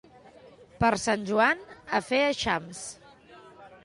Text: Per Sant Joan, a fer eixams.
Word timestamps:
Per 0.83 0.89
Sant 1.01 1.27
Joan, 1.27 1.61
a 1.97 2.01
fer 2.07 2.21
eixams. 2.31 2.81